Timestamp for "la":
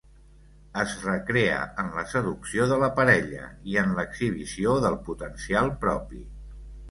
1.97-2.05, 2.85-2.89